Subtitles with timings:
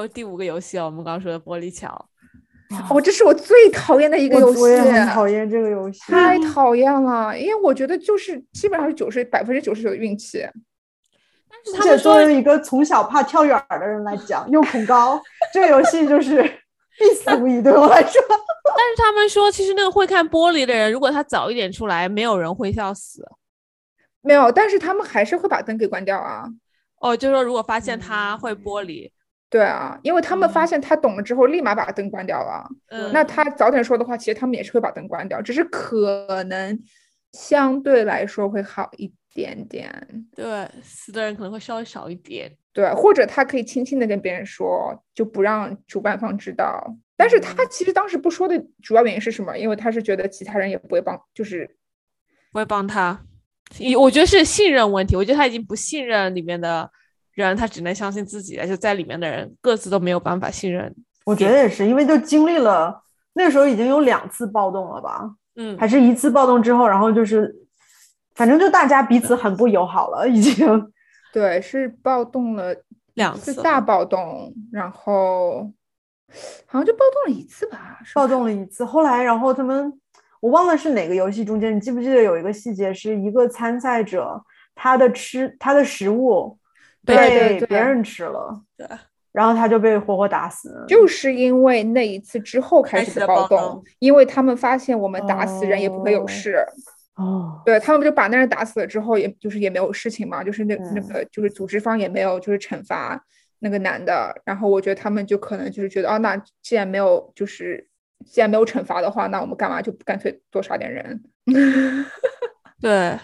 [0.00, 1.88] 就第五个游戏哦，我们刚刚说的玻璃桥。
[2.90, 10.46] 哦，这是我最讨厌的一个游戏，我也很讨厌这个游戏，太讨厌了，因为我觉得就是基本上是九十百分之九十九的运气。
[11.48, 15.18] 但是他们作为一个从小怕跳远的人来讲，又恐高，
[15.50, 16.42] 这个游戏就是
[16.98, 18.20] 必死无疑，对我来说。
[18.76, 23.26] 但是他们说，其实那个会看玻璃的人，如果他早一点出来，没有人会笑死。
[24.20, 26.44] 没有，但是他们还是会把灯给关掉啊。
[27.00, 29.10] 哦，就是说如果发现他会玻璃。
[29.50, 32.68] 对啊，因为他们发现他懂了之后，立马把灯关掉了。
[32.88, 36.78] 嗯，那他早点说的话，其实他们也是会把灯关掉，只是可能
[37.32, 39.90] 相对来说会好一点点。
[40.36, 42.54] 对，死的人可能会稍微少一点。
[42.74, 46.94] 对，或者他可以轻轻的跟别人说，就不让主办方知道。
[47.16, 49.56] 但是他其实当时不说的主要原因是什么？
[49.56, 51.66] 因为他是觉得其他人也不会帮，就是
[52.52, 53.18] 不会帮他。
[53.98, 55.16] 我觉得是信任问题。
[55.16, 56.90] 我觉得他已经不信任里面的。
[57.46, 60.94] 人他只能相信自己，就在里面的人各自都没有办法信任。
[61.24, 63.02] 我觉得也是，因为就经历了
[63.34, 65.30] 那时候已经有两次暴动了吧？
[65.56, 67.54] 嗯，还是一次暴动之后，然后就是
[68.34, 70.92] 反正就大家彼此很不友好了，已经。
[71.32, 72.74] 对，是暴动了
[73.14, 75.70] 两次，大暴动，然后
[76.66, 77.98] 好像就暴动了一次吧？
[78.14, 79.92] 暴动了一次，后来然后他们
[80.40, 84.42] 我忘了是哪个游戏中间，你记不记得有一个细节，是一个参赛者
[84.74, 86.57] 他的吃他的食物。
[87.16, 88.86] 被别人吃了，对，
[89.32, 90.84] 然后他就被活活打死。
[90.86, 96.64] 就是因为那一次之后开始的暴动，因为他们发现我们打死人也不会有事。
[97.16, 103.20] 哦，对他们就把那人打死了之后，也就是也没有事情嘛，就是那那个就是组织方也没有就是惩罚
[103.58, 104.32] 那个男的。
[104.44, 107.88] 然后我觉得他们就可能就是觉得，哦，那既然没有就是
[108.24, 111.24] 既然没有惩罚的话，那我们干嘛就干脆多杀点人？
[112.80, 113.18] 对。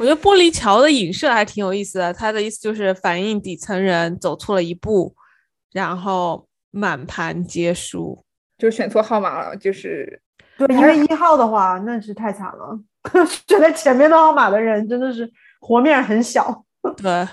[0.00, 5.14] 我觉得玻璃桥的影射还挺有意思的，他的意思就是反映底层人走错了一步，
[5.72, 8.24] 然后满盘皆输，
[8.56, 10.22] 就选错号码了，就是
[10.56, 12.80] 对，因为一号的话那是太惨了，
[13.46, 15.30] 选在前面的号码的人真的是
[15.60, 16.64] 活面很小。
[16.96, 17.28] 对，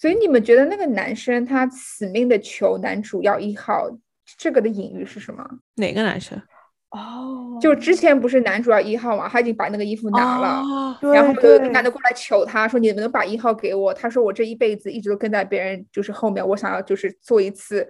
[0.00, 3.88] 所以你们觉得那个男生他死命的求男主要一号，
[4.36, 5.48] 这个的隐喻是什么？
[5.76, 6.42] 哪个男生？
[6.90, 11.32] 哦，就之前不是男主要一号嘛，他已经把那个衣服拿了，然后
[11.70, 17.86] 男的过来求他说：“你能不能把一号给我？”他说：“我这一辈子一直都跟在别人就是后面，我想要就是做一次，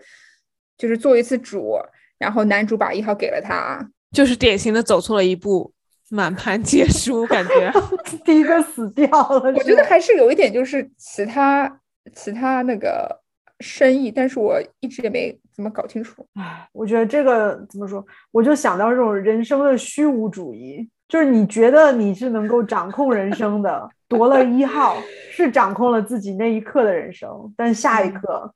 [0.76, 1.76] 就是做一次主。”
[2.18, 5.72] 然后男主把一号给了他，就是典型的走错了一步，
[6.10, 7.72] 满盘皆输，感觉
[8.24, 9.52] 第一个死掉了。
[9.52, 11.80] 我觉得还是有一点就是其他
[12.14, 13.22] 其他那个。
[13.60, 16.24] 深意，但是我一直也没怎么搞清楚。
[16.34, 24.96] 唉，我觉得这个怎么说，我就想到这种人生的虚无主义，就是你觉得你是能够掌控人生的，夺了一号
[25.32, 28.54] 是掌控了自己那一刻的人生，但下一刻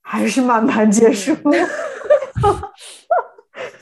[0.00, 1.34] 还是满盘皆输。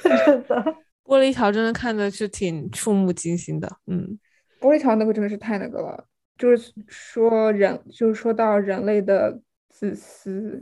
[0.03, 3.71] 真的，玻璃桥真的看的是挺触目惊心的。
[3.87, 4.19] 嗯，
[4.61, 6.05] 玻璃桥那个真的是太那个了，
[6.37, 9.39] 就是说人，就是说到人类的。
[9.79, 10.59] 自私，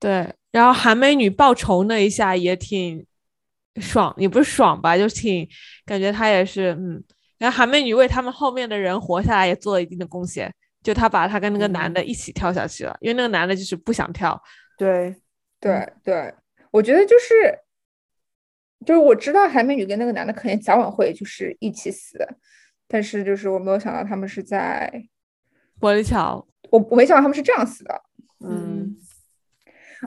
[0.00, 3.04] 对，然后韩美女报仇那一下也挺
[3.78, 5.46] 爽，也不是爽吧，就挺
[5.84, 7.04] 感觉她也是，嗯，
[7.36, 10.50] 然后韩美女为他们后面的人活下来也做了一定的贡献，
[10.82, 14.42] 就她把她跟那个男的一起跳下去了，因为那个男的就是不想跳。
[14.78, 15.14] 对，
[15.60, 16.34] 对，对，
[16.70, 17.58] 我觉得就是，
[18.86, 22.16] 就是我知道韩美女跟那个男的肯定早晚会就是一起死，
[22.88, 24.90] 但是就是我没有想到他们是在
[25.78, 28.02] 玻璃桥，我我没想到他们是这样死的。
[28.40, 28.96] 嗯，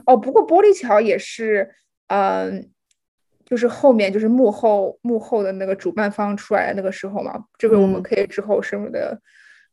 [0.06, 1.68] 哦，不过玻璃桥也是，
[2.08, 2.70] 嗯，
[3.44, 9.20] 就是后面就是幕后幕后的那个主办方出来的那个时候嘛，这个我们可以之后深入的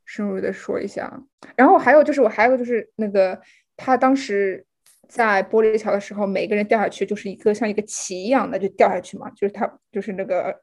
[0.06, 1.12] 深入的说一下。
[1.56, 3.40] 然后还有就是我还有就是那个
[3.76, 4.66] 他当时
[5.08, 10.56] 在玻璃桥的时候，每个人掉下去就是一个像一个旗一样的就掉下去嘛，就是他就是那个。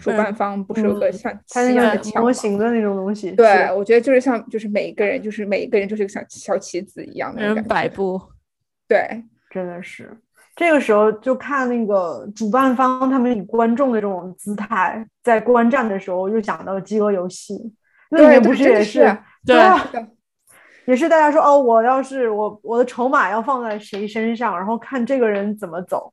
[0.00, 3.30] 主办方不是有个像旗一样的模型的那种东西？
[3.32, 8.18] 对，我觉得就是像，就是每一个人，就是每一个人就是个像小棋子一样的人摆布。
[8.86, 10.16] 对，真的是
[10.56, 17.74] 这个时候就看那个主办方他们以观众的这种姿态在观战的时候，又想到饥饿游戏，
[18.10, 19.00] 那里面不是也是
[19.44, 19.56] 对，
[20.86, 26.12] 也是大家说哦，我要是我我的筹码要放在谁身上，然后看这个人怎么走。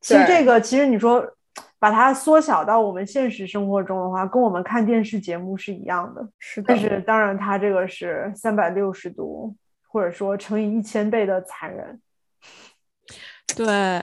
[0.00, 1.26] 其实这个其实你说。
[1.78, 6.24] 把它缩小到我们现实生活中的话，跟我们看电视节目是一样的。
[6.38, 9.52] 是的，但是当然，它这个是三百六十度，
[9.92, 12.00] 或者说乘以一千倍的残忍。
[13.54, 14.02] 对，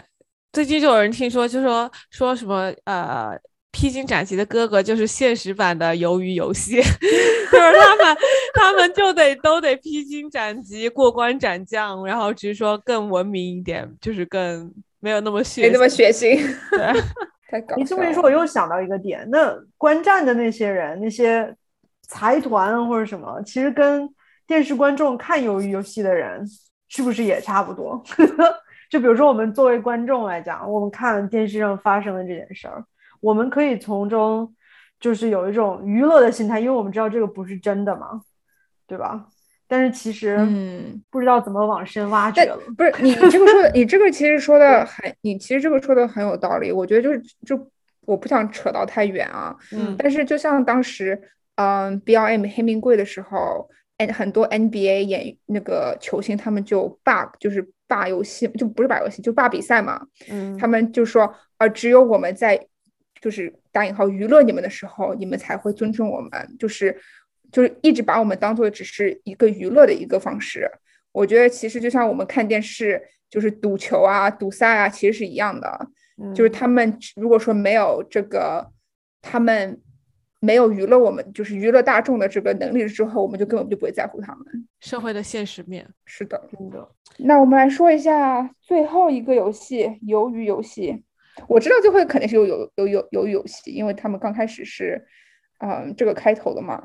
[0.53, 3.35] 最近就有人听说，就说说什么呃，
[3.71, 8.17] 披荆斩棘的哥哥就是现实版的鱿鱼游戏， 就是他们
[8.53, 16.37] 他们就得都得披荆斩棘、过关斩将，然后只是说更文明一点，就是更没有那么血，没那么血腥。
[16.69, 17.01] 对，
[17.49, 21.51] 太搞你这么一说，我又想到一个点，那观战的那些人，那些
[22.07, 24.07] 财团或者什么，其实跟
[24.49, 26.43] 电视观众看鱿鱼游戏的人，
[26.87, 28.03] 是不是也差不多？
[28.89, 32.83] 就比如说我们作为观众来讲，我们看电视上发生的这件事儿，
[33.21, 34.51] 我们可以从中
[34.99, 38.21] 就是有一种娱乐的心态，因为我们知道这个不是真的嘛，
[38.87, 39.27] 对吧？
[39.67, 42.57] 但是其实，嗯，不知道怎么往深挖掘了。
[42.75, 46.71] 不是你这个说的，你这个其实说的很，你其实这个说的很有道理。
[46.71, 47.71] 我觉得就是就
[48.01, 51.21] 我不想扯到太远啊，嗯但是就像当时，
[51.53, 53.69] 嗯，B L M 黑名贵的时候
[53.99, 60.05] ，N 很多 N B A 演那个球星他们就罢，就是罢游戏，就不是罢游戏，就罢比赛嘛。
[60.29, 62.59] 嗯，他们就说，呃，只有我们在
[63.21, 66.99] 就是打引号娱乐你们的时候，你们才会尊重我们，就是
[67.51, 70.69] 就是一直把我们当做只是一个娱乐的一个方式。
[71.11, 75.87] 我觉得其实就像我们看电视，就是赌球啊、赌赛啊，其实是一样的。
[76.35, 78.71] 就是嗯他们如果说没有这个，
[79.21, 79.81] 他们
[80.39, 84.45] 没有娱乐我们，就是娱乐大众的这个能力之后，我们就根本就不会在乎他们。
[84.79, 85.87] 社会的现实面。
[86.05, 86.87] 是的，真的，
[87.17, 91.03] 那我们来说一下最后一个游戏——鱿鱼游戏。
[91.47, 95.01] 我知道最后肯定是有有有有鱿鱼游戏，因为他们刚开始是，
[95.59, 96.81] 嗯，这个开头的嘛。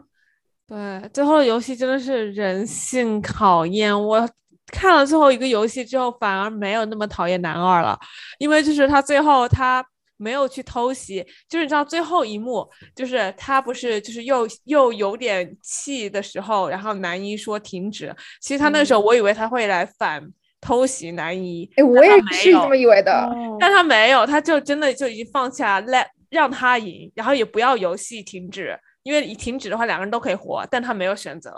[0.66, 3.92] 对，最后的游戏真的是人性考验。
[3.92, 4.28] 我
[4.72, 7.98] 看了最后一个游戏之后，反而没有那么讨厌男二了，
[8.38, 9.84] 因为就是他最后他
[10.24, 12.66] 没有去偷袭，就是你知道最后一幕，
[12.96, 20.26] 就是他不是就是又又有点气的时候，然后男一说停止，其实他那个时候我以为他会来反
[20.62, 23.12] 偷袭男一，哎，我也是这么以为的。
[23.12, 23.58] 哦。
[23.60, 31.50] 但他没有，他就真的就已经放下，let 让他赢，然后也不要游戏停止，因为你停止的话，两个人都可以活，但他没有选择，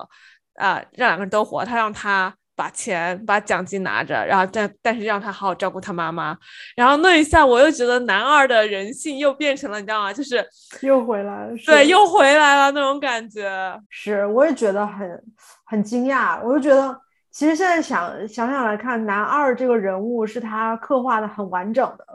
[0.54, 6.36] 啊、让两个人都活，他让他把钱把奖金拿着，然后但但是让他好好照顾他妈妈，
[6.74, 10.10] 然后那一下我又觉得男二的人性又变成了，你知道吗？
[10.12, 10.42] 就是
[10.80, 15.22] 又回来了，对，又回来了那种感觉，是，我也觉得很
[15.66, 16.40] 很惊讶。
[16.42, 16.98] 我就觉得，
[17.30, 22.06] 其实现在想想想来看，男二这个人物是他刻画的很完整的，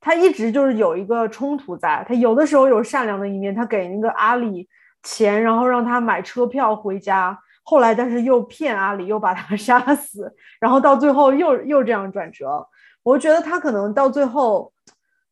[0.00, 4.66] 他一直就是有一个冲突在，他有的时候有善良的一面，他给那个阿里
[5.02, 12.66] 钱，然后让他买车票回家，后来但是又骗阿里，又把他 杀死，然后到最后又又这样转折。
[13.02, 14.72] 我觉得他可能到最后，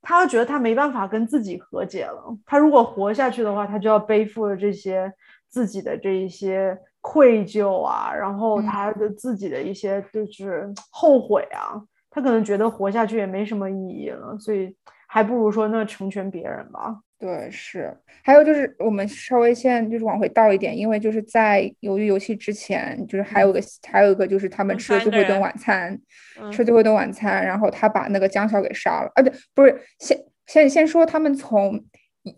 [0.03, 2.37] 他觉得他没办法跟自己和解了。
[2.47, 5.13] 他如果活下去的话，他就要背负了这些
[5.49, 11.81] 自己的这一些愧疚啊，然后嗯他的自己的一些就是后悔啊。
[12.11, 16.99] 他可能觉得活下去也没什么意义了，所以还不如说那成全别人吧。
[17.21, 17.95] 对，是。
[18.23, 26.01] 还有就是，我们稍微先就是往回倒一点，因为就是在鱿鱼游戏之前，就是还有个还有一个就是他们嗯吃了最后一顿晚餐，
[26.41, 29.13] 嗯吃最后一顿晚餐，然后他把那个江晓给杀了。
[29.15, 31.85] 啊，对，不是，先先先说他们从，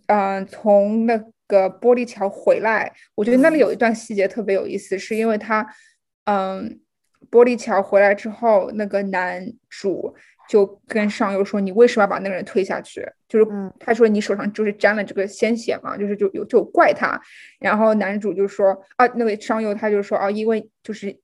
[0.07, 5.65] 嗯、从那个玻璃桥回来，我觉得那里有一段细节特别有意思，是因为他，
[6.25, 6.81] 嗯，
[7.31, 10.15] 玻璃桥回来之后，那个男主
[10.53, 17.19] 就跟上游说：“你为什么要把那个人推下去？”就是嗯他说：“你手上就是沾了这个鲜血嘛，就是就有就有怪他。”
[17.59, 21.19] 然后男主就说：“啊，那位上游他就说啊，因为就是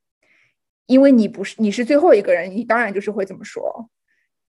[0.86, 3.90] 因为你不是你是最后一个人，你当然就是会这么说，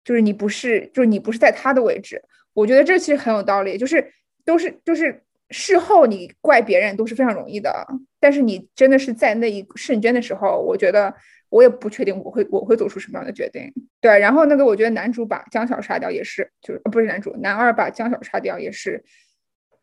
[0.06, 2.24] 就是你不是就是你不是在他的位置。
[2.54, 4.14] 我觉得这其实很有道理，就是
[4.46, 7.86] 都是就是事后你怪别人都是非常容易的，
[8.18, 11.14] 但是你真的是在那一瞬间的时候，我觉得
[11.50, 13.72] 我也不确定我会我会做出什么样的决定。
[14.00, 19.04] 对，然后那个我觉得男主把江晓杀掉也是，就是、呃、不是男主，男二把江晓杀掉也是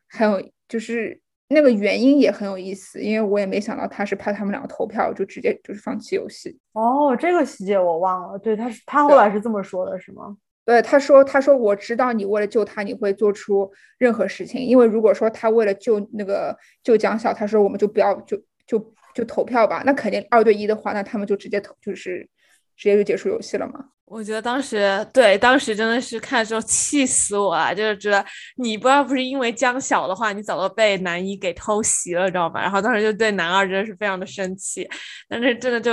[0.08, 6.58] 很有，就是那个原因也很有意思，因为我也没想到他是怕他们两个投票就直接就是放弃游戏。
[6.72, 8.38] 哦，这个细节我忘了。
[8.38, 10.36] 对，他是他后来是这么说的，是吗？
[10.64, 14.60] 对，他说：“他说我知道你为了救他，你会做出任何事情。
[14.60, 22.28] 因为如果说他为了救那个救江晓，他说我们就不要就就就投票吧，那肯定二对一的话，那他们就直接投，就是
[22.76, 23.86] 直接就结束游戏了嘛。
[24.04, 28.24] 我觉得当时对，当时真的是看的时候气死我了，就是觉得
[28.58, 32.60] 你不要不是因为江小的话，你早都被男一给偷袭了，知道吗？
[32.60, 34.88] 然后当时就对男二真的是非常的生气，
[35.28, 35.90] 但是真的就，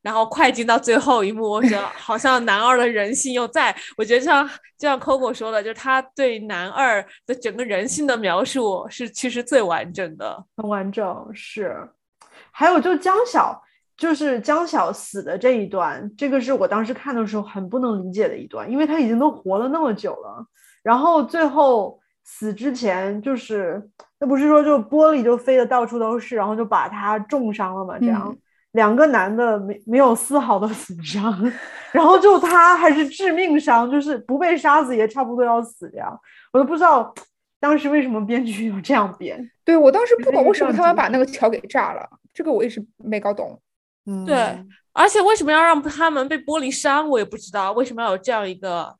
[0.00, 4.46] 然后快进到最后一幕，我觉得好像男二的人性又在，我觉得像
[4.78, 10.44] 就像 Coco 说的，就是他对男二的整个人性的描述是其实最完整的。
[10.56, 11.76] 很完整是，
[12.58, 13.62] 还有就江晓，
[13.98, 20.42] 就是江晓死的这一段，这个是我当时看的时候很不能理解的一段，因为他已经都活了那么久了，
[20.82, 23.86] 然后最后死之前就是
[24.18, 27.98] 那不是说就玻璃就飞的到处都是，然后就把他重伤了嘛？
[27.98, 28.34] 这样
[28.72, 31.52] 两个男的没没有丝毫的死伤，
[31.92, 36.18] 然后就他还是致命伤，就是不被杀死也差不多要死这样，
[36.54, 37.12] 我都不知道
[37.60, 39.50] 当时为什么编剧要这样编。
[39.62, 43.60] 对我当时不懂为什么他们把那个桥给炸了，这个我一直没搞懂。
[44.04, 44.36] 嗯，对，
[44.92, 48.94] 而且为什么要让他们被玻璃伤，我也不知道为什么要有这样一个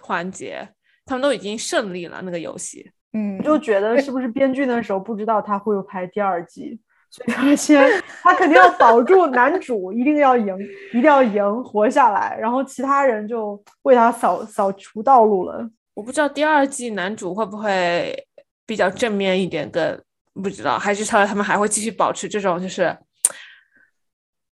[0.00, 0.68] 环节。
[1.04, 6.78] 他们都已经胜利了那个游戏，嗯，就觉得是不是编剧那时候不知道他会有拍第二季，
[7.10, 7.90] 所以他先
[8.22, 10.56] 他肯定要保住男主，一定要赢，
[10.90, 15.68] 一定要赢活下来，然后其他人就为他扫扫除道路了。
[15.94, 18.16] 我不知道第二季男主会不会
[18.64, 20.00] 比较正面一点，跟
[20.34, 22.96] 不知道还是他他们还会继续保持这种就是。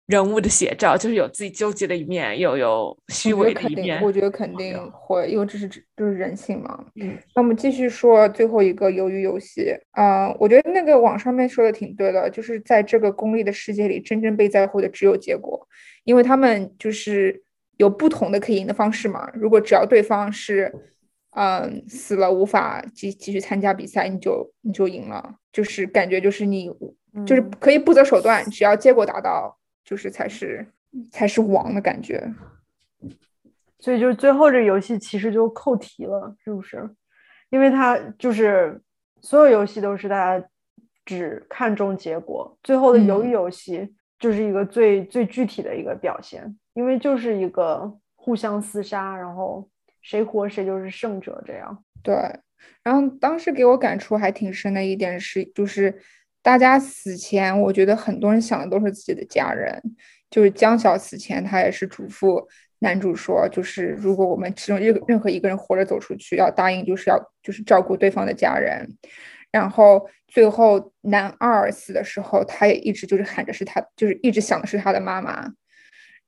[0.09, 4.03] 人物的写照就是有自己纠结的一面，又有虚伪的一面。
[4.03, 6.83] 我觉得肯定会，因为这是就是人性嘛。
[6.95, 9.71] 嗯，那我们继续说最后一个鱿鱼游戏。
[9.91, 15.69] 啊，我觉得那个网上面说的挺对的，就是在这个功利的世界里，真正被在乎的只有结果，
[16.05, 17.43] 因为他们就是
[17.77, 19.31] 有不同的可以赢的方式嘛。
[19.35, 20.73] 如果只要对方是，
[21.31, 26.71] 嗯，死了无法继继续参加比赛，你就你就赢了，就是感觉就是你
[27.27, 29.57] 就是可以不择手段，只要结果达到。
[29.85, 30.67] 就是才是
[31.11, 32.23] 才是王的感觉，
[33.79, 36.87] 所以就是最后这游戏其实就扣题了，是不是？
[37.49, 38.79] 因为它就是
[39.23, 40.47] 所有游戏都是大家
[41.07, 49.67] 只看重结果，最后的鱿鱼游戏就是一个最最具体的一个表现，因为就是一个互相厮杀，然后
[50.03, 51.85] 谁活谁就是胜者这样。
[52.03, 52.15] 对，
[52.83, 55.99] 然后当时给我感触还挺深的一点是，就是。
[56.41, 59.83] 大家死前，我觉得很多人想的都是自己的家人。
[60.31, 62.43] 就是江晓死前，他也是嘱咐
[62.79, 68.89] 男主说，就是如果我们其中任任何一个人活着走出去，要答应就是要就是照顾对方的家人。
[69.51, 75.53] 然后最后男二死的时候，他也一直就是喊着是他，就是一直想的是他的妈妈。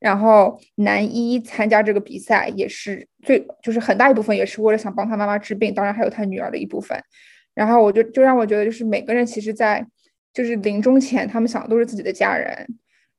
[0.01, 6.99] 然后男一参加这个比赛也是最就是很大一部分也是为了想帮他妈妈治病，当然还有他女儿的一部分。
[7.55, 9.87] 然后我就就让我觉得就是每个人其实，在
[10.33, 12.67] 就是临终前，他们想的都是自己的家人，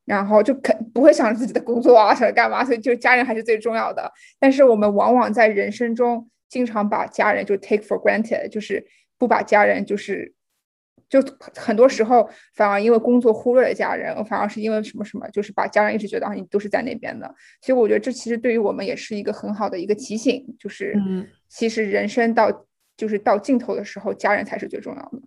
[0.05, 4.11] 然后就肯不会想着自己的工作啊，想着干嘛，所以就家人还是最重要的。
[4.39, 8.83] 但是我们往往在人生中经常把家人就 take for granted，就是
[9.19, 10.33] 不把家人就是
[11.09, 11.21] 就
[11.55, 17.27] 很多时候反而因为工作忽略了家人，反而是因为什么什么，就是把家人一直觉得啊你都是在那边的。
[17.61, 20.95] 所以我觉得这其实对于我们也是一个很好的一个提醒，就是
[21.49, 25.19] 其实人生到就是到尽头的时候，家人才是最重要的。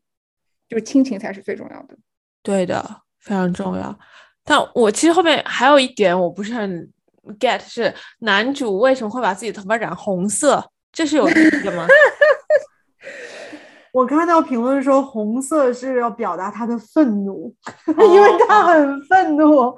[0.67, 1.95] 就是亲情才是最重要的，
[2.43, 2.83] 对的，
[3.21, 3.97] 非常重要。
[4.43, 6.91] 但我其实后面还有一点我不是很
[7.39, 10.71] get，是男主为什么会把自己头发染红色？
[10.91, 11.87] 这是有意义的吗？
[13.95, 17.55] 我看到评论说红色是要表达他的愤怒，
[17.87, 19.73] 因为他很愤怒。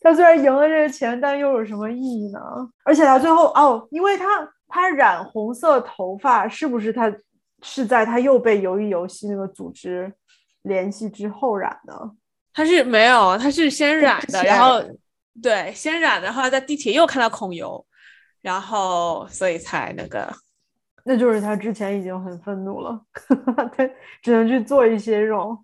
[0.00, 2.40] 他虽然赢了这个钱，但又有什么意义呢？
[2.84, 4.26] 而且他最后哦，因为他
[4.66, 7.14] 他染红色头发，是不是他？
[7.66, 10.12] 是在他又被鱿鱼游戏那个组织
[10.64, 12.10] 联系之后染的，
[12.52, 14.82] 他是没有，他是先染的，然后
[15.42, 17.82] 对，先染的，后来在地铁又看到孔游，
[18.42, 20.30] 然后所以才那个，
[21.04, 23.00] 那就是他之前已经很愤怒了，
[23.76, 23.88] 他
[24.22, 25.56] 只能去做一些这种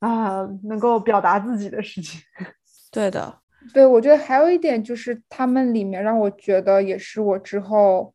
[0.00, 2.20] 啊能够表达自己的事情。
[2.90, 3.38] 对的，
[3.72, 8.14] 对，我觉得还有一点就是他们里面让我觉得也是我之后。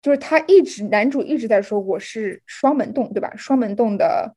[0.00, 3.34] 就是他一直男主一直在说我是双门洞，对吧？
[3.36, 4.32] 双门洞的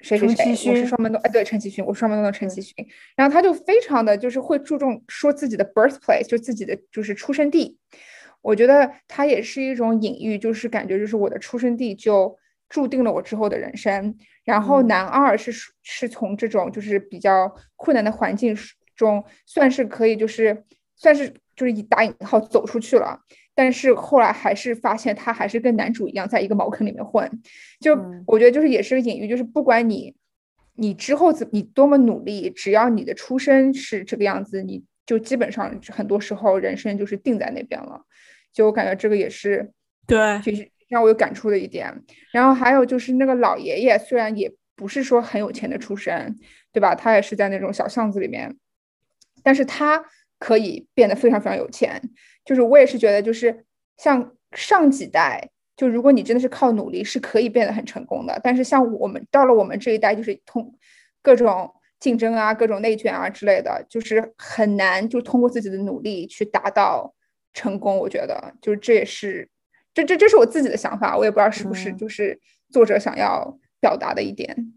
[0.00, 2.74] 谁谁谁，我是双门洞，哎，对，陈其勋，我是双门洞的陈其勋。
[3.16, 7.78] 然后他就非常的就是会注重说自己的 birthplace，就自己的就是出生地。
[8.40, 12.36] 我觉得它也是一种隐喻，就是感觉就是我的出生地就
[12.68, 14.16] 注定了我之后的人生。
[14.44, 15.52] 然后男二是
[15.82, 18.56] 是从这种就是比较困难的环境
[18.96, 20.64] 中，算是可以就是
[20.96, 23.20] 算是就是以打引号走出去了。
[23.54, 27.28] 但是后来还是发现他还是跟男主一样，在一个茅坑里面混。
[27.80, 30.14] 就我觉得就是也是个隐喻，就是不管你
[30.76, 38.00] 你之后怎你多么努力，只要你的出身是这个样子，你就基本上很多时候人生就是定在那边了。
[38.58, 39.70] 就我感觉这个也是
[40.04, 41.94] 对，就是让我有感触的一点。
[42.32, 46.36] 然后还有就是那个老爷爷，虽然也不是说很有钱的出身，
[46.72, 46.92] 对吧？
[46.92, 48.52] 他也是在那种小巷子里面，
[49.44, 50.04] 但是他
[50.40, 52.02] 可以变得非常非常有钱。
[52.44, 53.64] 就是我也是觉得，就是
[53.96, 58.40] 像上几代，就如果你真的是靠努力，是可以变得很成功的。
[58.42, 60.76] 但是像我们到了我们这一代，就是通
[61.22, 67.14] 各种竞争啊、各种内卷啊之类的，就是很难就通过自己的努力去达到
[67.52, 67.96] 成功。
[67.96, 69.48] 我觉得，就是这也是
[69.94, 72.38] 这这这是我自己的想法，我也不知道是不是嗯就是
[72.70, 74.74] 作者想要表达的一点。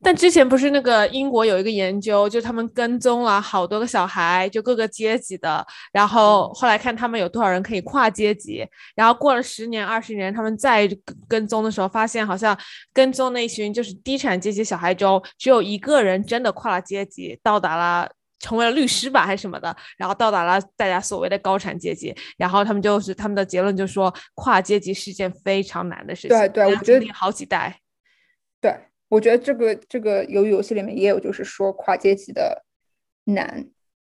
[0.00, 12.56] 但之前不是那个英国有一个研究，就他们跟踪了好多个小孩，就各个阶级的，然后后来看他们有多少人可以跨阶级，然后过了十年、二十年，他们再跟跟踪的时候，发现好像
[12.92, 18.08] 跟踪那群就是低产阶级小孩中，只有一个人真的跨了阶级，到达了。
[18.38, 27.80] 成为了律师吧，还是什么的，然后到达了大家所谓的高产阶级，然后他们就是他们的结论就说，跨阶级是件非常难的事情，对对我觉得好几代，
[28.60, 28.74] 对，
[29.08, 32.64] 我觉得这个这个由于游戏里面也有，就是说跨阶级的
[33.24, 33.68] 难。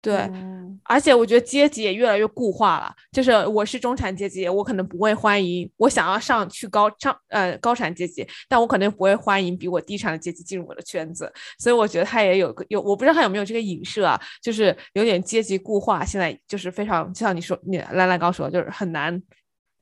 [0.06, 2.94] 对，嗯而且我觉得阶级也越来越固化了。
[3.12, 11.32] 就是我是中产阶级，我可能不会欢迎我想要上去高上呃高产阶级，但我可能不会欢迎比我低产的阶级进入我的圈子。
[11.58, 16.06] 所以我觉得他也有个有，我不知道他有没有这个影射啊，就是有点阶级固化。
[16.06, 19.20] 现在就是非常就像你说，你兰兰刚说，就是很难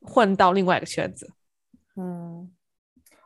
[0.00, 1.30] 混到另外一个圈子。
[1.96, 2.50] 嗯，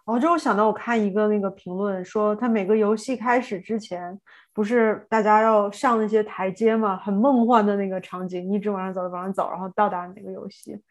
[0.09, 4.19] 我就想到我看一个那个评论说，他每个游戏开始之前，
[4.55, 10.83] 不是大家要上那些台阶嘛，很梦幻的那个场景，一直往上走，往上走，然后到达哪个游戏。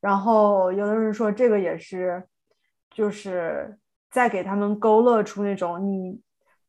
[0.00, 2.24] 然后有的人说这个也是，
[2.90, 3.78] 就是
[4.10, 6.18] 在给他们勾勒出那种你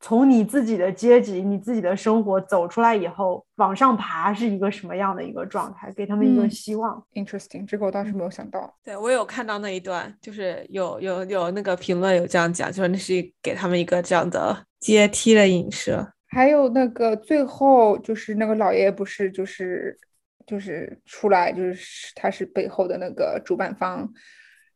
[0.05, 7.03] 从你自己的阶级、你自己的生活走出来以后，往上爬是一个什么样的一个状态，给他们一个嗯希望。
[7.15, 8.71] Interesting，这个我倒是没有想到。
[8.83, 16.07] 对我有看到那一段，就是有有有那个评论有这样讲，就是那是给他们一个这样的阶梯的影射。
[16.27, 19.97] 还有那个最后就是那个老爷爷不是就是
[20.45, 24.07] 就是出来就是他是背后的那个主办方，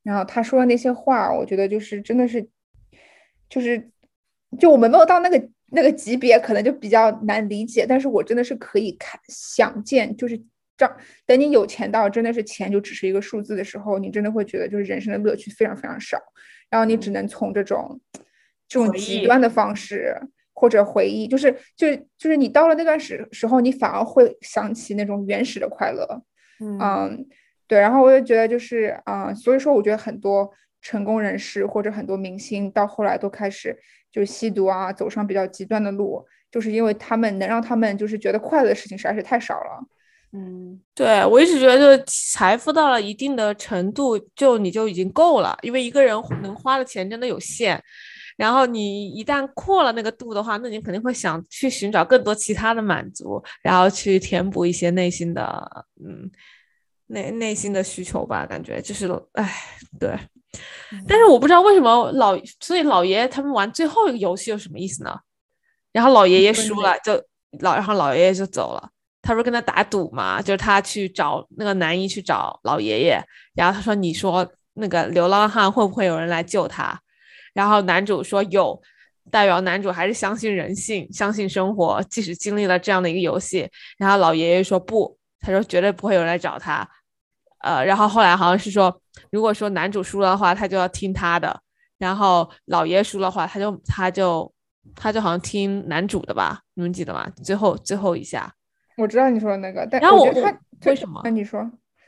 [0.01, 2.49] 然后他说的那些话，我觉得就是真的是
[3.47, 3.91] 就是
[4.57, 10.41] 就我们没有到那个那个级别，可能就比较难理解，但是我真的是可以看想见，就是
[10.77, 10.89] 这
[11.25, 16.17] 等你有钱到真的是钱就只是一个数字的时候，你真的会觉得就是人生的乐趣非常非常少，
[16.69, 17.99] 然后你只能从这种
[18.67, 20.15] 这种极端的方式。
[20.51, 26.21] 或者回忆，就是就是就是你到了那段时时候，你反而会想起那种原始的快乐，
[26.59, 27.27] 嗯嗯，
[27.65, 27.79] 对。
[27.79, 33.73] 然后我就觉得就是啊、所以说我觉得很多成功人士或者很多明星到后来都开始
[34.11, 39.85] 就是吸毒啊，走上比较极端的路，就是因为他们能让他们就是觉得快乐的事情实在是太少了。
[40.31, 47.81] 嗯对我一直觉得，就是财富到了一定的程度，就你就已经够了，因为一个人能花的钱真的有限。
[48.37, 56.31] 然后你一旦扩了那个度的话，那你肯定会想去寻找更多其他的满足，然后去填补一些内心的，嗯，
[57.07, 58.45] 内内心的需求吧。
[58.45, 59.51] 感觉就是，哎，
[59.99, 60.17] 对。
[61.07, 65.15] 但是我不知道为什么老，所以老爷爷他们玩最后一个游戏有什么意思呢？
[65.91, 67.13] 然后老爷爷输了，就
[67.59, 68.89] 老，然后老爷爷就走了。
[69.21, 73.21] 他不是跟他打赌嘛，就是他去找那个男一去找老爷爷，
[73.53, 76.99] 然后他说：“你说那个流浪汉会不会有人来救他？”
[77.53, 78.81] 然后男主说有，
[79.29, 83.69] 代表男主还是相信人性，相信生活，即使经历了这样的一个游戏。
[83.97, 86.87] 然后老爷爷说不，他说绝对不会有人来找他。
[87.59, 91.49] 呃，然后后来好像是说，如果说男主输了的话，他就要听他的；
[91.97, 94.53] 然后老爷输了的话，他就他就
[94.95, 96.61] 他就好像听男主的吧？
[96.75, 97.29] 你们记得吗？
[97.43, 98.53] 最后最后一下，
[98.97, 101.59] 我知道你说的那个，但然后我我觉得他为什么那你说，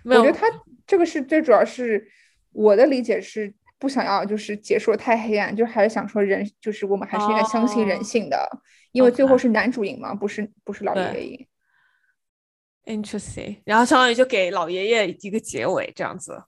[0.05, 0.47] 我觉得他
[0.87, 2.05] 这个是最主要是
[2.53, 8.49] 我的理解是不想要就是结束太黑暗，就还是想说人就是我们还是应该相信人哦性的，
[8.93, 11.47] 因为最后是男主赢嘛，不是不是老爷爷赢。
[12.85, 16.43] interesting，然后相当于就给老爷爷一个结尾这样子。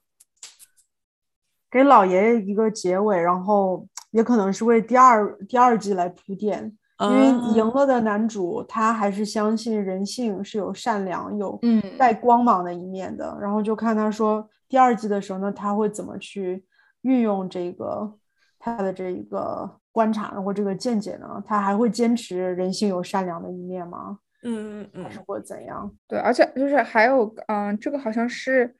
[1.70, 16.64] 给老爷爷一个结尾，然后也可能是为第二第二季来铺垫，因为赢啊了的男主他还是相信人性是有善良、有嗯带光芒的一面的，然后就看他说第二季的时候呢，他会怎么去
[17.02, 18.16] 运用这个
[18.58, 21.42] 他的这一个观察呢，或这个见解呢？
[21.44, 24.20] 他还会坚持人性有善良的一面吗？
[24.44, 25.90] 嗯嗯嗯，还是会怎样？
[26.06, 28.74] 对，而且就是还有，嗯，这个好像是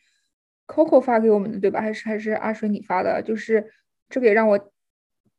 [0.67, 1.81] Coco 发给我们的，对吧？
[1.81, 3.21] 还是还是阿水你发的？
[3.23, 3.73] 就是
[4.09, 4.59] 这个也让我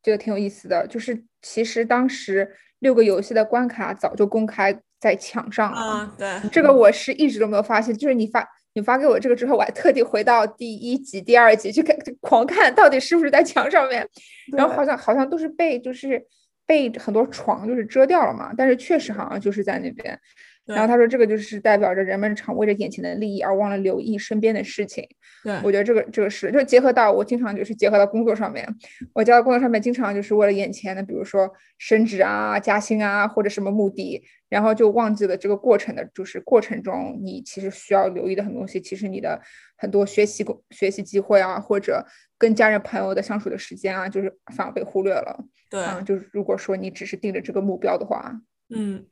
[0.04, 0.86] 觉得挺有意思的。
[0.88, 7.96] 就是其实当时六个游戏的关卡早就公开在墙上了，啊对，这个我是一直都没有发现。
[7.96, 14.08] 就是你发你发给我这个之后，我还特地回到第一集、第二集去看，狂看到底是不是在墙上面。
[14.56, 16.24] 然后好像好像都是被就是
[16.66, 20.18] 被很多床就是遮掉了嘛，但是确实好像就是在那边。
[20.66, 25.08] 然后他说这个就是代表着人们常为着眼前的利益而忘了留意身边的事情。
[25.44, 28.68] 对，我觉得这个这个是就结合到我经常就是结合到工作上面，
[29.14, 31.48] 我交到工作上面经常就是为了眼前的，比如说
[31.78, 39.40] 升职啊、加薪啊或者什么目的，然后就忘记了这个过程的，就是过程中你其实需要留意的很多东西，其实你的
[39.78, 42.04] 很多学习工学习机会啊，或者
[42.38, 45.46] 跟家人朋友的相处的时间啊，就是反而被忽略了。
[45.70, 49.06] 对，嗯，就是如果说你只是定着这个目标的话，嗯，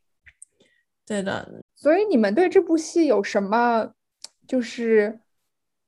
[1.05, 1.63] 对的。
[1.75, 3.93] 所以你们对这部戏有什么
[4.47, 5.19] 就是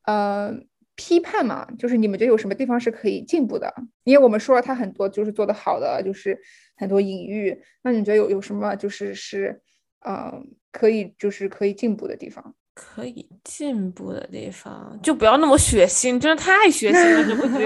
[0.03, 0.53] 呃
[0.95, 1.69] 批判嘛？
[1.77, 3.73] 就是你们觉得有什么地方是可以进步的？
[4.03, 6.37] 因为我们说了它很多就是做的好的，就是
[6.77, 7.61] 很多隐喻。
[7.83, 9.61] 那你觉得有有什么就是是
[9.99, 12.55] 呃可以就是可以进步的地方？
[12.75, 17.65] 可以进步的地方，就不要那么血腥，真的太血腥了这部剧。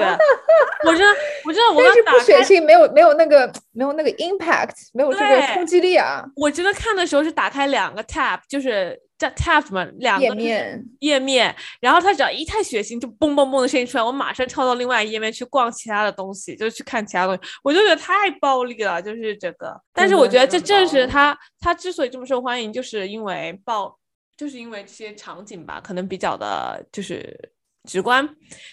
[0.86, 6.24] 我真的，我真的，我但是刚打开，不血腥，没有没有那个没有那个 impact，没有这个冲击力啊。
[6.36, 19.76] 我真的看的时候是打开两个 tab，就是叫 tab 什么两个页面页面，然后它只要一太血腥，就嘣嘣嘣的声音出来，我马上跳到另外一页面去逛其他的东西，就去看其他东西，我就觉得太暴力了，就是这个。
[19.91, 23.98] 但是我觉得这正是它它之所以这么受欢迎，就是因为暴，
[24.39, 27.38] 就是因为这些场景吧，可能比较的就是
[27.84, 28.25] 直观。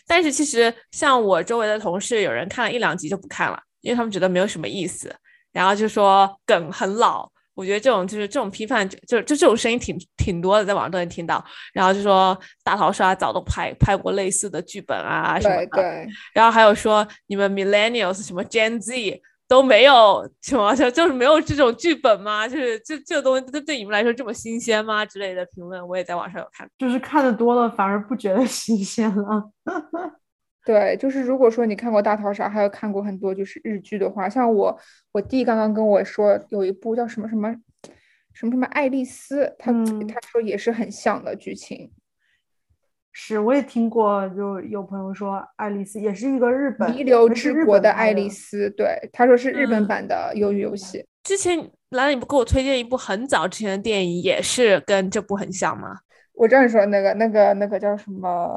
[0.06, 5.12] 但是其实像我周围的同事，有人看了一两集就不看了，因为他们觉得没有什么意思，
[5.50, 7.28] 然后就说梗很老。
[7.54, 11.44] 我觉得这种就是这种批判，就就就这种声音挺挺多的，在网上都能听到。
[11.72, 22.48] 然后就说大逃杀早都拍拍过类似的剧本啊什么的，对对，然后还有说你们 millennials 什么 Gen Z 都没有什么，就就是没有这种剧本吗？
[22.48, 25.04] 就是这这个东西对对你们来说这么新鲜吗？
[25.06, 26.68] 之类的评论，我也在网上有看。
[26.78, 29.50] 就是看的多了，反而不觉得新鲜了。
[30.66, 34.76] 对，就是如果说你看过《大逃杀》，还有看过很多就是日剧的话，像我
[35.12, 37.48] 我弟刚刚跟我说有一部叫什么什么
[38.34, 41.88] 什么什么爱丽丝，他、嗯他说也是很像的剧情，
[43.28, 51.04] 是，我也听过，就有朋友说爱丽丝也是一个日本弥留之国的爱丽丝，对，他说是日本嗯版的鱿鱼游戏。
[51.24, 51.58] 之前
[51.90, 55.96] 兰你不给我推荐一部很早之前的电影，也是跟这部很像吗？
[56.34, 58.48] 我知道你说的那个那个那个叫什么，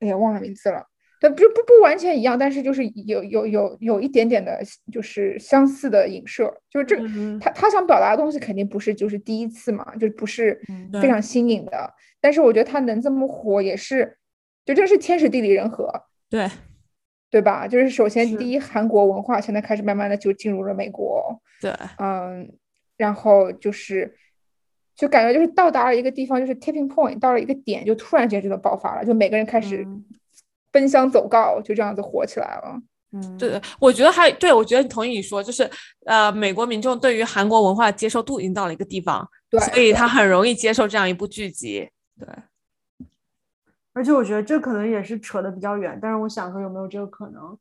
[0.00, 0.84] 哎呀忘了名字了。
[1.22, 4.60] 但，不不不完全一样，但是就是有有有有一点点的，
[4.92, 6.96] 就是相似的影射，就是这
[7.38, 10.60] 他他想表达的东西肯定不是就是第一次嘛，就不是
[11.00, 11.90] 非常新颖的。
[12.20, 14.18] 但是我觉得他能这么火，也是
[14.64, 15.90] 就真是天时地利人和，
[16.28, 16.48] 对，
[17.30, 17.66] 对吧？
[17.66, 22.52] 就是首先第一，韩国文化现在开始慢慢的就进入了美国，对，嗯，
[22.96, 24.14] 然后就是
[24.94, 30.04] 就感觉就是到达了一个地方，就是 tipping point，到了一个点，就突然间就能爆发了，就每个人开始嗯
[30.70, 32.80] 奔相走告，就这样子火起来了。
[33.12, 35.68] 嗯，对，我觉得还对，我觉得同意你说，就是
[36.06, 41.88] 呃，美国民众对于韩国文化的接受度已经到了一个地方，对，所以他很容易接受这样一部剧集。
[42.20, 43.06] 对，
[43.94, 47.56] 而且我觉得这可能也是扯得比较远，但是我想说有没有这个可能，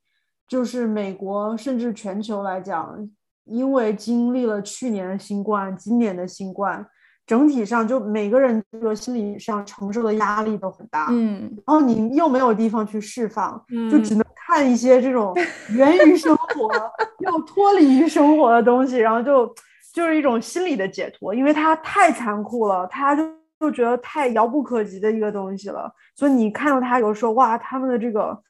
[0.47, 3.09] 就是美国甚至全球来讲，
[3.45, 6.85] 因为经历了去年的新冠、今年的新冠，
[7.25, 13.53] 整体上就每个人这个心理上承受的压力都很大，嗯，然后你又没有地方去释放，
[13.89, 15.33] 就嗯只能看一些这种
[15.69, 16.69] 源于生活
[17.19, 19.53] 又脱离于生活的东西，然后就
[19.93, 23.23] 就是一种心理的解脱，因为它太残酷了，它就
[23.59, 28.41] 就觉得太遥不可及的一个东西了，所以你看到他有时候哇，他们的这个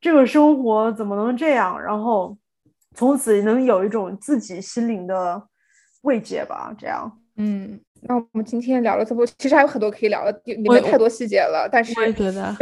[0.00, 1.80] 这个生活怎么能这样？
[1.80, 2.36] 然后
[2.94, 5.40] 从此能有一种自己心灵的
[6.02, 7.20] 慰藉吧，这样。
[7.36, 11.68] 嗯，那我们今天聊了这么多，其实还有很多可以聊的，里面太多细节了。
[11.70, 12.52] 但是我也觉得，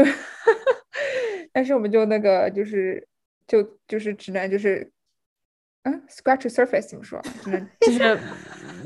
[1.53, 3.09] 但是我们就那个就是
[3.47, 4.93] 就就是只能就是
[5.87, 7.23] 嗯，scratch the surface 怎么说？
[7.45, 8.19] 只能就是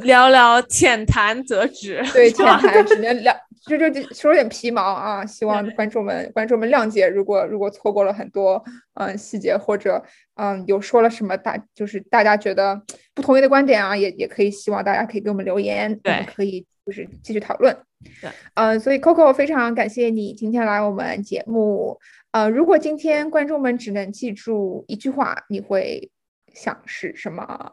[0.03, 3.35] 聊聊浅谈则止， 对浅谈，只能聊
[3.67, 5.25] 就就说点皮毛啊。
[5.25, 8.63] 希望观众们观众们谅解，如果如果错过了很多
[8.95, 12.79] 嗯细节，或者嗯有说了什么大就是大家觉得
[13.15, 17.75] 不同意的观点啊，也也可以希望大家可以给我们留言，对可以就是继续讨论。
[18.21, 21.99] 对，嗯，所以 Coco 非常感谢你今天来我们节目。
[22.33, 26.11] 呃，如果今天观众们只能记住一句话，你会
[26.55, 27.73] 想是什么？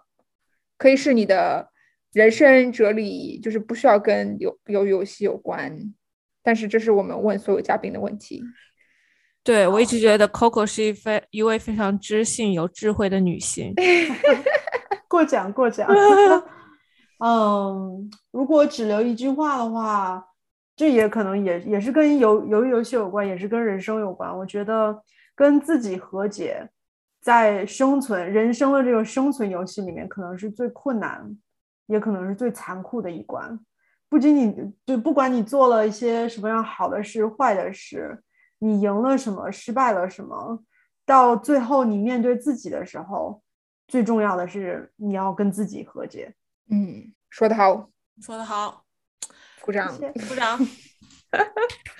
[0.78, 1.72] 可以是你的
[2.14, 5.76] 人生哲理，就是不需要跟有有游戏有关，
[6.44, 8.44] 但是这是我们问所有嘉宾的问题。
[9.44, 13.74] 对我一直觉得 Coco 是一非一位非常知性、有智慧的女性。
[15.08, 15.90] 过奖过奖。
[17.24, 20.24] 嗯，如果只留一句话的话，
[20.76, 24.38] 这也可能也也是跟游游游戏有关，也是跟人生有关。
[24.38, 25.02] 我觉得
[25.34, 26.70] 跟自己和解，
[27.28, 31.38] 在生存人生的这个生存游戏里面，可能是最困难，
[31.88, 33.60] 也可能是最残酷的一关。
[34.08, 38.18] 不仅你就不管你做了一些什么样好的事、坏的事，
[38.60, 40.64] 你赢了什么、失败了什么，
[41.06, 43.42] 到最后你面对自己的时候，
[43.90, 46.34] 最重要的是你要跟自己和解。
[46.70, 47.90] 嗯，说得好，
[48.22, 48.86] 说得好，
[49.60, 49.94] 鼓掌，
[50.30, 50.58] 鼓掌。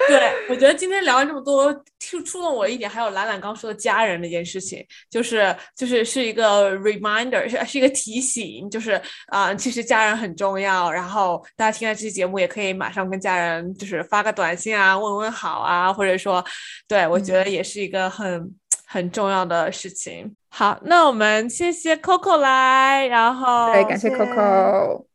[0.08, 10.90] 对，我觉得今天聊了这么多，触触动我一点，还有兰兰刚说的家人那件事情，就是就是是一个 reminder，是是一个提醒，就是啊、其实家人很重要。
[10.90, 16.44] 然后大家听了这期节目，也可以马上跟家人就是发个短信啊，问问好啊，或者说，
[16.88, 20.34] 对我觉得也是一个很很重要的事情。
[20.50, 25.07] 好，那我们谢谢 Coco 来，然后对，感谢谢 Coco，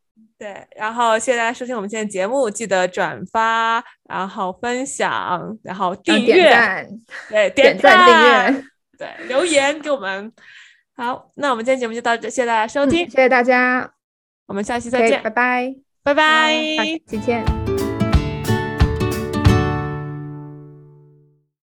[0.42, 6.88] 对，然后谢谢大家收听我们今天的节目，记得转发，然后分享，然后订阅，赞，
[7.30, 8.64] 对，点赞订阅，
[8.98, 10.32] 对，留言给我们。
[10.96, 13.88] 好，那我们今天节目就到这，谢谢大家收听，嗯谢谢大家
[14.48, 16.52] 我们下期再见，拜拜，拜拜。
[16.76, 17.91] 下期见。